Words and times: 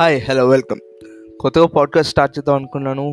Hi 0.00 0.20
hello 0.28 0.48
welcome 0.48 0.78
కొత్తగా 1.40 1.66
podcast 1.66 2.10
start 2.10 2.38
చేద్దాం 2.38 2.56
అనుకున్నాను. 2.56 3.04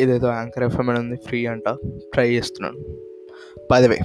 ఇదేదో 0.00 0.28
యాంకర్ 0.28 0.64
ఎఫ్ఎం 0.64 0.90
అని 0.90 0.98
ఉంది 0.98 1.16
ఫ్రీ 1.16 1.46
అంట. 1.46 1.68
ట్రై 2.12 2.30
చేస్తున్నాను. 2.30 2.78
By 3.70 3.88
way 3.88 3.98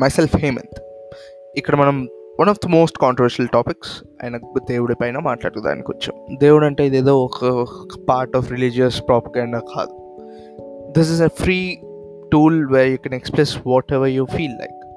my 0.00 0.08
self 0.08 0.36
Hemanth 0.36 0.82
ఇక్కడ 1.56 1.76
మనం 1.76 2.08
one 2.40 2.48
of 2.48 2.58
the 2.66 2.68
most 2.68 2.98
controversial 2.98 3.48
topics 3.48 4.02
ఆయన 4.22 4.36
దేవుడి 4.68 4.94
పైన 4.94 5.18
మాట్లాడుకోవడానికి 5.18 5.90
వచ్చాం. 5.90 6.38
దేవుడు 6.38 6.66
అంటే 6.66 6.86
ఇదేదో 6.86 7.24
ఒక 7.24 7.66
పార్ట్ 8.08 8.36
ఆఫ్ 8.36 8.50
రిలీజియస్ 8.50 9.02
ప్రాపగండా 9.08 9.58
కాదు. 9.58 10.26
This 10.98 11.12
is 11.12 11.22
a 11.22 11.28
free 11.28 11.78
tool 12.32 12.66
way 12.66 12.90
you 12.90 12.96
can 12.96 13.14
express 13.14 13.58
whatever 13.92 14.08
you 14.08 14.24
feel 14.24 14.58
like 14.58 14.94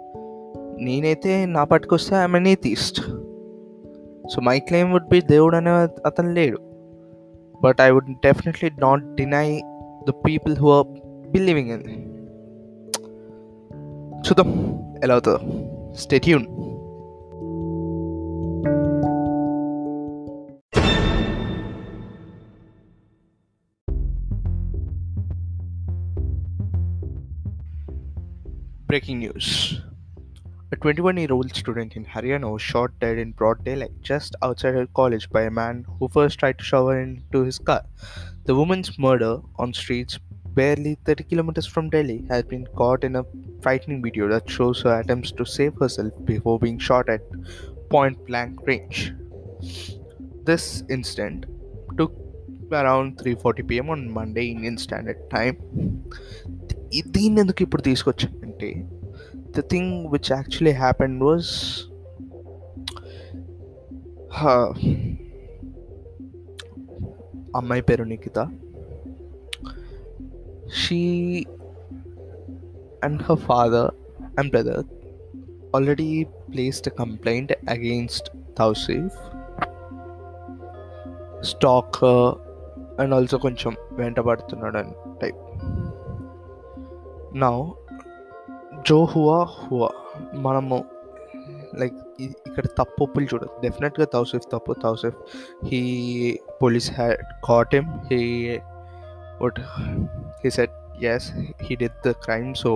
నేనైతే 0.84 1.46
నా 1.46 1.64
పట్టుకొస్తే 1.64 2.16
I'm 2.16 2.36
a 2.36 2.56
theist 2.66 3.02
so 4.34 4.42
my 4.42 4.60
claim 4.60 4.92
would 4.92 5.08
be 5.08 5.22
దేవుడు 5.22 5.56
అనే 5.56 5.70
అతను 6.06 6.34
లేడు. 6.34 6.71
but 7.62 7.80
I 7.80 7.92
would 7.92 8.22
definitely 8.22 8.72
not 8.78 9.16
deny 9.16 9.62
the 10.06 10.14
people 10.26 10.56
who 10.56 10.70
are 10.70 10.86
believing 11.32 11.70
in 11.70 11.82
it. 11.90 12.00
So, 14.26 14.34
the 14.34 14.44
Elauta, 15.04 15.36
stay 15.96 16.20
tuned. 16.20 16.48
Breaking 28.88 29.20
news. 29.20 29.82
A 30.73 30.77
21 30.77 31.17
year 31.17 31.33
old 31.33 31.55
student 31.55 31.97
in 31.97 32.05
Haryana 32.05 32.51
was 32.53 32.63
shot 32.63 32.91
dead 33.01 33.19
in 33.19 33.33
broad 33.33 33.65
daylight 33.65 33.93
just 34.03 34.35
outside 34.43 34.75
her 34.75 34.87
college 35.01 35.31
by 35.31 35.43
a 35.43 35.51
man 35.51 35.85
who 35.99 36.09
first 36.09 36.39
tried 36.41 36.59
to 36.59 36.65
shove 36.65 36.89
her 36.89 37.01
into 37.01 37.45
his 37.45 37.59
car. 37.59 37.83
The 38.47 38.55
woman's 38.55 38.99
murder 38.99 39.41
on 39.57 39.73
streets 39.73 40.19
barely 40.59 40.97
30 41.05 41.25
kilometers 41.25 41.67
from 41.67 41.91
Delhi 41.91 42.25
has 42.29 42.43
been 42.43 42.67
caught 42.77 43.05
in 43.05 43.17
a 43.17 43.25
frightening 43.63 44.03
video 44.03 44.27
that 44.29 44.51
shows 44.51 44.83
her 44.83 45.01
attempts 45.01 45.33
to 45.33 45.45
save 45.45 45.75
herself 45.79 46.13
before 46.25 46.59
being 46.59 46.79
shot 46.79 47.09
at 47.09 47.21
point 47.91 48.25
blank 48.27 48.67
range. 48.67 49.13
This 50.45 50.83
incident 50.89 51.47
took 51.99 52.13
around 52.73 53.19
3:40 53.19 53.69
p.m. 53.69 53.91
on 53.91 54.11
Monday 54.11 54.47
Indian 54.55 54.79
Standard 54.87 55.21
Time. 55.37 55.59
దీన్ని 57.15 57.39
ఎందుకు 57.43 57.61
ఇప్పుడు 57.65 57.83
తీసుకొచ్చానంటే 57.83 58.69
the 59.57 59.63
thing 59.71 59.93
which 60.13 60.31
actually 60.33 60.75
happen 60.77 61.17
was 61.23 61.51
అమ్మాయి 67.57 67.83
పేరు 67.83 68.05
Nikhita 68.05 68.39
she 70.81 71.01
and 73.05 73.23
her 73.23 73.41
father 73.47 73.91
and 74.39 74.51
brother 74.51 74.85
already 75.75 76.11
placed 76.25 76.91
complaint 76.99 77.53
against 77.69 78.29
Tauseef 78.59 79.19
stalk 81.43 81.99
and 83.01 83.15
also 83.15 83.39
కొంచెం 83.39 83.73
వెంటబడుతున్నాడు 83.93 84.79
అని 84.79 84.95
type 85.23 85.43
నా 87.37 87.51
జో 88.88 88.98
హువా. 89.12 89.38
హువా 89.56 89.90
మనము 90.46 90.78
లైక్ 91.80 91.98
ఇక్కడ 92.22 92.66
తప్పు 92.78 93.00
ఒప్పులు 93.04 93.26
చూడదు 93.26 93.50
డెఫినెట్గా 93.64 94.06
తౌసిఫ్ 94.14 94.46
తప్పు. 94.54 94.72
Tauseef 94.84 95.18
he 95.66 95.82
police 96.62 96.90
had 96.92 97.22
caught 97.44 97.76
him 97.76 97.90
he 98.10 98.20
would 99.42 99.60
he 100.44 100.50
set 100.50 100.76
as 101.12 101.28
he 101.62 101.76
did 101.76 102.00
the 102.08 102.14
crime 102.26 102.50
so 102.64 102.72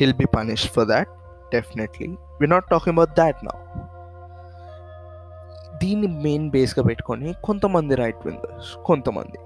he'll 0.00 0.16
be 0.22 0.28
punish 0.36 0.66
for 0.74 0.88
that 0.88 1.12
definitely 1.54 2.08
we 2.40 2.46
not 2.46 2.68
talking 2.70 2.94
about 2.96 3.14
that 3.20 3.40
నా 3.44 3.54
దీన్ని 5.82 6.08
మెయిన్ 6.24 6.50
బేస్గా 6.50 6.82
పెట్టుకొని 6.84 7.34
కొంతమంది 7.44 7.94
రైట్ 7.94 8.20
వింగర్స్ 8.26 8.70
కొంతమంది. 8.84 9.38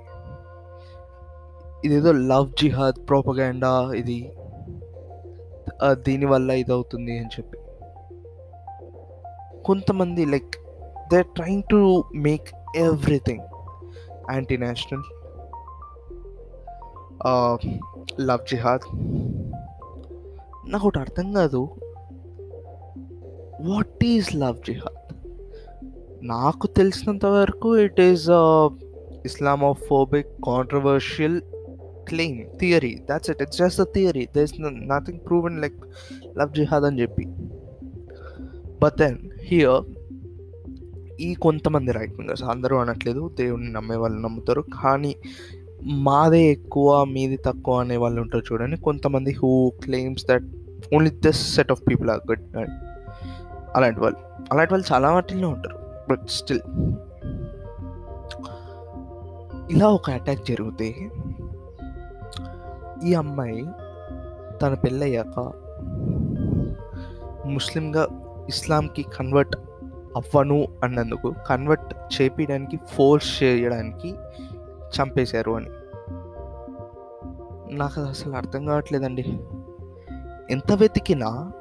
ఇదేదో 1.85 2.13
లవ్ 2.33 2.49
జిహాద్ 2.61 2.99
propaganda 3.09 3.71
ఇది 3.93 4.19
దీనివల్ల 5.93 6.51
ఇది 6.51 6.73
అవుతుంది 6.73 7.19
అని 7.19 7.29
చెప్పి. 7.29 7.59
కొంతమంది 9.65 10.25
like 10.25 10.57
they 11.15 11.23
trying 11.23 11.63
to 11.71 12.05
make 12.15 12.77
everything 12.77 13.41
anti 14.31 14.57
national 14.57 15.03
love 18.21 18.51
jihad 18.51 18.87
నాకు 20.71 20.87
ఒకటి 20.87 20.99
అర్థం 20.99 21.33
కాదు. 21.33 21.69
వాట్ 23.61 24.05
ఈజ్ 24.05 24.37
లవ్ 24.37 24.57
జిహాద్ 24.57 25.15
నాకు 26.23 26.67
తెలిసినంత 26.67 27.27
వరకు 27.27 27.77
it 27.77 28.01
is 28.01 28.31
Islamophobic 29.25 30.29
controversial 30.47 31.43
claim 32.09 32.59
theory 32.61 33.01
that's 33.11 33.39
it. 33.39 33.51
Just 33.51 33.81
the 33.81 33.83
theory 33.83 34.29
theory. 34.33 34.53
There's 34.53 34.75
no, 34.75 34.93
nothing 34.93 35.19
proven 35.31 35.61
like 35.61 35.75
love 36.39 36.55
jihad 36.55 36.85
అని 36.85 37.01
చెప్పి 37.01 37.27
but 38.83 38.99
then 38.99 39.19
here 39.43 39.85
ఈ 41.21 41.35
కొంతమంది 41.35 41.93
రైట్ 41.93 42.15
వింగర్స్ 42.19 42.43
అందరూ 42.43 42.77
అనట్లేదు. 42.77 43.31
దేవుడిని 43.39 43.73
నమ్మే 43.73 43.97
వాళ్ళు 43.97 44.21
నమ్ముతారు. 44.21 44.65
కానీ 44.83 45.17
మాదే 45.83 46.45
ఎక్కువ 46.45 47.05
మీది 47.05 47.37
తక్కువ 47.37 47.81
అనే 47.81 47.97
వాళ్ళు 47.97 48.21
ఉంటారు 48.21 48.53
చూడండి. 48.53 48.77
కొంతమంది 48.77 49.33
who 49.33 49.73
claims 49.85 50.27
that 50.27 50.45
only 50.95 51.11
this 51.11 51.55
set 51.55 51.71
of 51.71 51.83
people 51.91 52.11
are 52.11 52.21
good 52.29 52.57
అలాంటి 53.75 54.01
వాళ్ళు. 54.01 54.19
అలాంటి 54.53 54.73
వాళ్ళు 54.75 54.95
చాలా 54.95 55.11
వాటిల్లో 55.11 55.49
ఉంటారు. 55.49 55.79
బట్ 56.11 56.29
స్టిల్ 56.29 56.61
ఇలా 59.71 59.89
ఒక 59.89 60.11
అటాక్ 60.11 60.47
జరిగితే 60.49 61.11
ఈ 63.05 63.15
అమ్మాయి 63.15 63.67
తన 64.63 64.75
పెళ్ళయ్యాక 64.75 65.53
ముస్లింగా 67.47 68.09
ఇస్లాంకి 68.49 69.03
కన్వర్ట్ 69.03 69.57
అవ్వను 70.17 70.69
అన్నందుకు 70.85 71.35
కన్వర్ట్ 71.49 71.95
చేపించడానికి 72.23 72.81
ఫోర్స్ 72.93 73.43
చేయడానికి 73.43 74.15
చంపేశారు 75.01 75.53
అని. 75.53 75.67
నాకు 77.75 78.01
అసలు 78.01 78.33
అర్థం 78.33 78.67
కావట్లేదండి. 78.67 79.41
ఎంత 80.51 80.73
వెతికినా 80.73 81.53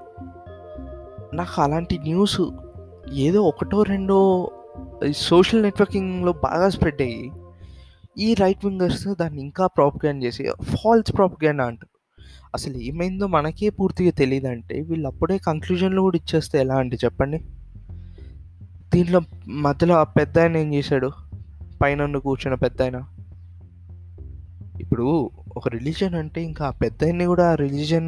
నాకు 1.33 1.61
అలాంటి 1.61 1.97
న్యూస్ 1.97 2.41
ఏదో 3.13 3.41
ఒకటో 3.41 3.83
రెండో 3.83 4.51
సోషల్ 5.11 5.63
నెట్వర్కింగ్లో 5.63 6.33
బాగా 6.33 6.69
స్ప్రెడ్ 6.69 7.01
అయ్యి 7.01 7.31
ఈ 8.17 8.33
రైట్ 8.33 8.65
వింగర్స్ 8.65 9.07
దాన్ని 9.07 9.41
ఇంకా 9.41 9.67
ప్రాపగాండ్ 9.67 10.23
చేసి 10.23 10.47
ఫాల్స్ 10.63 11.17
ప్రాపగాండ్ 11.17 11.61
అంటారు. 11.61 12.21
అసలు 12.53 12.77
ఏమైందో 12.77 13.27
మనకే 13.27 13.69
పూర్తిగా 13.69 14.11
తెలియదు 14.11 14.47
అంటే 14.47 14.81
వీళ్ళు 14.81 15.07
అప్పుడే 15.07 15.37
కంక్లూజన్లు 15.37 16.01
కూడా 16.01 16.17
ఇచ్చేస్తే 16.17 16.59
ఎలా 16.59 16.75
అంటే 16.75 16.97
చెప్పండి? 17.03 17.37
దీంట్లో 18.93 19.21
మధ్యలో 19.47 19.95
ఆ 19.95 20.03
పెద్ద 20.03 20.39
ఆయన 20.39 20.57
ఏం 20.57 20.73
చేశాడు? 20.73 21.11
పైన 21.81 22.17
కూర్చున్న 22.17 22.55
పెద్ద 22.55 22.81
ఆయన. 22.81 23.03
ఇప్పుడు 24.79 25.29
ఒక 25.57 25.67
రిలీజన్ 25.67 26.15
అంటే 26.15 26.43
ఇంకా 26.43 26.65
ఆ 26.65 26.69
పెద్ద 26.69 27.03
ఆయన్ని 27.03 27.25
కూడా 27.25 27.51
ఆ 27.51 27.55
రిలీజన్ 27.55 28.07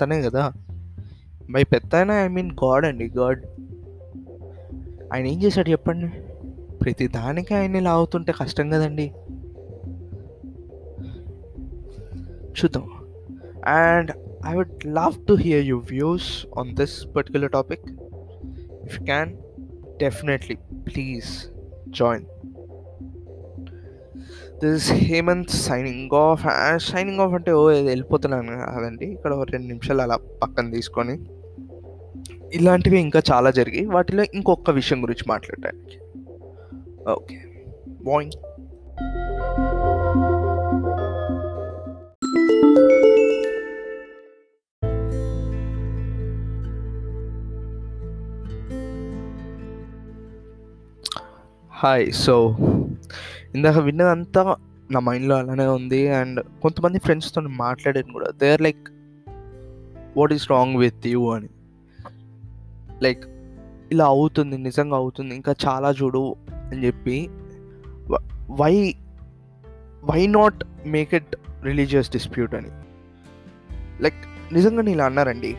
తనే 0.00 0.22
కదా? 0.22 0.52
బై 1.50 1.64
పెద్ద 1.64 1.94
ఆయన 1.94 2.10
ఐ 2.10 2.28
మీన్ 2.28 2.50
గాడ్ 2.64 2.86
అండి 2.86 3.08
గాడ్ 3.08 3.44
ఆయన 5.14 5.26
ఏం 5.26 5.42
చేశాడు 5.42 5.70
చెప్పండి? 5.70 6.08
ప్రతి 6.76 7.08
దానికి 7.08 7.54
ఆయన్ని 7.54 7.80
లాగుతుంటే 7.80 8.32
కష్టం 8.32 8.70
కదండి. 8.70 9.12
చూద్దాం 12.52 12.90
and 13.66 14.10
I 14.46 14.54
would 14.54 14.86
love 14.86 15.26
to 15.26 15.32
hear 15.32 15.64
you 15.64 15.78
views 15.78 16.46
on 16.58 16.76
this 16.76 17.16
particular 17.16 17.50
topic 17.50 17.80
if 18.84 19.00
you 19.00 19.04
can 19.04 19.36
definitely 20.00 20.54
please 20.54 21.46
join 21.88 22.24
this 24.64 24.92
Hemanth 24.92 25.50
signing 25.50 26.14
off 26.14 26.46
signing 26.76 27.20
off 27.20 27.34
అంటే 27.34 27.52
ఓ 27.52 27.70
వెళ్ళిపోతున్నాను 27.70 28.56
కాదండి. 28.56 29.04
ఇక్కడ 29.04 29.32
ఒక 29.32 29.46
రెండు 29.50 29.66
నిమిషాలు 29.66 30.02
అలా 30.02 30.16
పక్కన 30.42 30.70
తీసుకొని. 30.70 31.18
ఇలాంటివి 32.52 33.00
ఇంకా 33.00 33.22
చాలా 33.32 33.50
జరిగాయి. 33.50 33.86
వాటిలో 33.86 34.24
ఇంకొక 34.34 34.70
విషయం 34.70 35.02
గురించి 35.02 35.24
మాట్లాడటానికి. 35.28 35.98
ఓకే. 37.10 37.40
బాయింగ్ 38.04 38.32
హాయ్ 51.82 52.12
సో 52.12 52.56
ఇందాక 53.54 53.78
విన్నదంతా 53.78 54.56
నా 54.90 55.00
మైండ్లో 55.00 55.36
అలానే 55.36 55.66
ఉంది 55.66 56.08
అండ్ 56.08 56.44
కొంతమంది 56.62 56.98
ఫ్రెండ్స్తో 56.98 57.40
మాట్లాడాను 57.40 58.12
కూడా 58.12 58.26
they 58.30 58.52
are 58.52 58.62
like 58.62 58.90
what 60.16 60.32
is 60.32 60.50
wrong 60.50 60.76
with 60.76 61.06
you 61.06 61.30
అని. 61.30 61.48
లైక్ 63.02 63.24
ఇలా 63.92 64.04
అవుతుంది 64.04 64.58
నిజంగా 64.58 64.96
అవుతుంది 64.96 65.34
ఇంకా 65.34 65.54
చాలా 65.66 65.90
చూడు 65.90 66.36
అని 66.52 66.86
చెప్పి 66.86 67.30
why 68.50 68.94
why 70.04 70.26
not 70.26 70.64
make 70.86 71.14
it 71.14 71.36
religious 71.62 72.10
dispute 72.10 72.54
అని. 72.54 72.70
లైక్ 74.02 74.54
నిజంగా 74.54 74.82
నేను 74.82 74.94
ఇలా 74.94 75.04
అన్నారండి. 75.04 75.56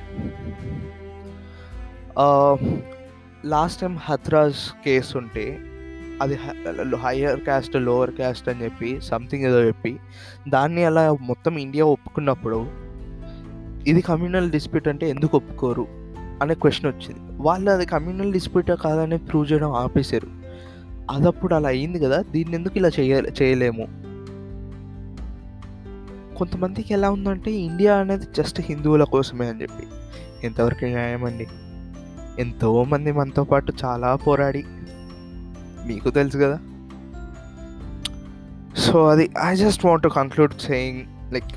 లాస్ట్ 3.48 3.82
టైం 3.82 3.98
హత్రాజ్ 3.98 4.84
కేసు 4.84 5.18
ఉంటే 5.18 5.73
అది 6.22 6.40
హయ్యర్ 6.96 7.40
క్యాస్ట్ 7.40 7.76
లోవర్ 7.76 8.12
క్యాస్ట్ 8.12 8.50
అని 8.50 8.64
చెప్పి 8.64 9.00
సంథింగ్ 9.02 9.46
ఏదో 9.46 9.64
చెప్పి 9.64 10.00
దాన్ని 10.50 10.84
అలా 10.84 11.18
మొత్తం 11.22 11.58
ఇండియా 11.58 11.86
ఒప్పుకున్నప్పుడు 11.86 12.68
ఇది 13.88 14.02
కమ్యూనల్ 14.02 14.52
డిస్ప్యూట్ 14.52 14.88
అంటే 14.88 15.10
ఎందుకు 15.10 15.38
ఒప్పుకోరు 15.38 15.88
అనే 16.42 16.54
క్వశ్చన్ 16.54 16.92
వచ్చింది. 16.92 17.42
వాళ్ళు 17.44 17.72
అది 17.72 17.86
కమ్యూనల్ 17.86 18.34
డిస్ప్యూట్ 18.34 18.72
కాదని 18.72 19.18
ప్రూవ్ 19.18 19.52
చేయడం 19.52 19.72
ఆపేశారు. 19.72 20.28
అదప్పుడు 21.12 21.56
అలా 21.56 21.70
అయింది 21.70 22.00
కదా 22.00 22.22
దీన్ని 22.22 22.56
ఎందుకు 22.56 22.78
ఇలా 22.78 22.90
చేయ 23.00 23.24
చేయలేము? 23.42 23.88
కొంతమందికి 26.38 26.94
ఎలా 26.94 27.12
ఉందంటే 27.12 27.52
ఇండియా 27.52 27.96
అనేది 27.96 28.26
జస్ట్ 28.38 28.62
హిందువుల 28.62 29.04
కోసమే 29.04 29.50
అని 29.50 29.62
చెప్పి. 29.62 29.88
ఎంతవరకు 30.46 30.86
న్యాయం 30.86 31.24
అండి? 31.24 31.48
ఎంతోమంది 32.40 33.12
మనతో 33.12 33.44
పాటు 33.44 33.74
చాలా 33.86 34.16
పోరాడి 34.16 34.64
మీకు 35.88 36.10
తెలుసు 36.10 36.38
కదా? 36.38 36.58
సో 38.84 39.06
అది 39.08 39.26
I 39.44 39.52
just 39.56 39.84
want 39.86 40.04
to 40.04 40.12
conclude 40.16 40.54
saying 40.62 41.02
like 41.34 41.52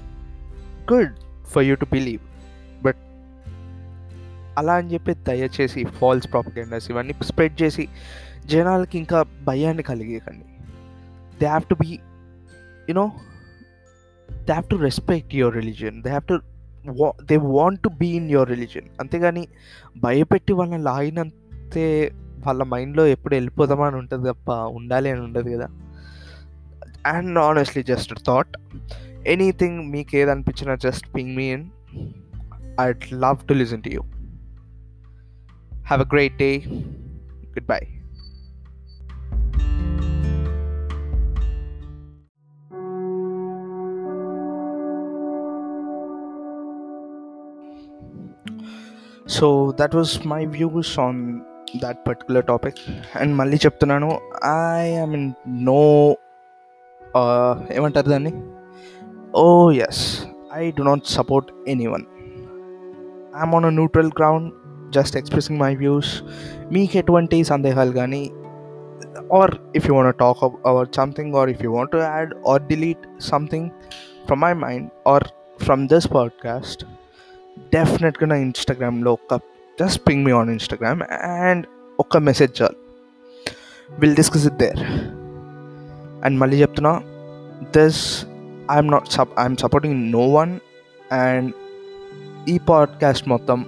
good 0.92 1.12
for 1.52 1.64
you 1.64 1.74
to 1.74 1.86
believe 1.92 2.22
but 2.82 3.00
అలా 4.58 4.74
అని 4.74 4.90
చెప్పి 4.94 5.12
దయచేసి 5.28 5.84
ఫాల్స్ 5.98 6.26
ప్రాపగెండాస్ 6.32 6.90
ఇవన్నీ 6.90 7.14
స్ప్రెడ్ 7.22 7.56
చేసి 7.62 7.84
జనాలకి 8.46 8.98
ఇంకా 8.98 9.18
భయాన్ని 9.44 9.82
కలిగేకండి 9.82 10.46
they 11.40 11.46
have 11.46 11.66
to 11.68 11.76
be 11.82 11.90
you know 12.88 13.06
they 14.28 14.52
have 14.52 14.68
to 14.68 14.78
respect 14.84 15.34
your 15.34 15.56
religion 15.56 15.98
they 16.02 16.10
have 16.10 16.26
to 16.26 16.36
they 17.28 17.36
want 17.52 17.80
to 17.82 17.90
be 18.00 18.10
in 18.16 18.30
your 18.30 18.50
religion 18.50 18.88
అంతేగాని 19.00 19.44
భయపెట్టి 20.00 20.52
వాళ్ళని 20.52 20.82
లాగినంతే 20.82 21.86
వాళ్ళ 22.38 22.62
మైండ్లో 22.62 23.06
ఎప్పుడు 23.06 23.34
వెళ్ళిపోదామని 23.34 23.96
ఉంటుంది 23.96 24.28
తప్ప 24.28 24.50
ఉండాలి 24.50 25.10
అని 25.10 25.20
ఉండదు 25.20 25.50
కదా. 25.56 25.68
And 27.06 27.38
honestly 27.38 27.82
just 27.82 28.14
thought 28.26 28.56
anything 29.28 29.90
మీకు 29.90 30.16
ఏదనిపించినా 30.16 30.74
just 30.74 31.14
ping 31.14 31.36
me 31.36 31.44
in 31.44 31.70
I 32.80 32.92
love 33.12 33.46
to 33.48 33.52
listen 33.52 33.82
to 33.82 33.88
you 33.88 34.00
have 35.84 36.00
a 36.00 36.08
great 36.12 36.36
day 36.36 36.62
good 37.46 37.66
bye 37.66 37.80
so 49.26 49.74
that 49.80 49.94
was 49.94 50.26
my 50.26 50.44
views 50.44 50.98
on 50.98 51.40
that 51.76 51.98
particular 52.08 52.44
topic 52.44 52.76
and 53.16 53.36
మళ్ళీ 53.36 53.56
చెప్తున్నాను 53.56 54.20
I 54.44 54.82
I 54.82 55.04
mean 55.04 55.32
no 55.48 56.16
ఏమంటారు 57.72 58.08
దాన్ని? 58.08 58.32
ఓ 59.34 59.72
yes 59.72 60.26
I 60.54 60.70
do 60.70 60.82
not 60.82 61.06
support 61.06 61.52
anyone 61.86 62.02
I'm 63.36 63.54
on 63.54 63.64
a 63.64 63.70
neutral 63.70 64.10
ground 64.18 64.52
just 64.90 65.16
expressing 65.16 65.58
my 65.58 65.74
views 65.74 66.22
మీకు 66.72 66.96
ఎటువంటి 66.96 67.44
సందేహాలు 67.44 67.92
కానీ 67.92 68.30
or 69.32 69.54
if 69.76 69.86
you 69.86 69.94
want 69.94 70.18
talk 70.18 70.44
about 70.44 70.94
something 70.94 71.34
or 71.34 71.50
if 71.50 71.62
you 71.62 71.72
want 71.72 71.90
to 71.90 71.96
add 71.96 72.34
or 72.46 72.62
delete 72.62 73.06
something 73.20 73.70
from 74.26 74.40
my 74.40 74.52
mind 74.52 74.90
or 75.06 75.24
from 75.64 75.88
this 75.88 76.06
podcast 76.14 76.84
డెఫినెట్గా 77.74 78.26
నా 78.26 78.36
ఇన్స్టాగ్రామ్లో 78.36 79.12
ఒక 79.12 79.40
just 79.80 80.08
ping 80.08 80.24
me 80.24 80.32
on 80.32 80.50
Instagram 80.50 81.02
and 81.22 81.66
ఒక 82.00 82.16
message 82.16 82.62
చాలు. 82.62 82.76
Will 83.98 84.16
discuss 84.16 84.46
it 84.46 84.54
there 84.54 84.80
and 86.24 86.38
మళ్ళీ 86.38 86.60
చెప్తున్నా 86.60 87.02
this 87.76 88.26
I'm 88.70 88.90
not 88.90 89.08
sup 89.08 89.40
I'm 89.40 89.56
supporting 89.56 90.12
no 90.12 90.28
one 90.28 90.58
and 91.12 91.52
ఈ 92.48 92.58
podcast 92.58 93.28
మొత్తం 93.28 93.62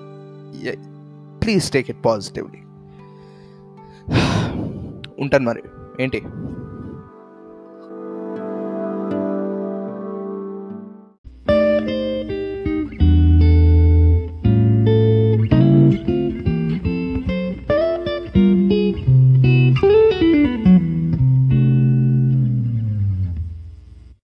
ప్లీజ్ 1.44 1.70
టేక్ 1.70 1.90
ఇట్ 1.90 2.04
పాజిటివ్లీ 2.04 2.58
ఉంటాను 5.18 5.44
మరి. 5.44 5.62
ఏంటి? 6.00 6.22